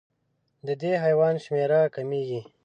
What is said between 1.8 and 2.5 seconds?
کمېږي.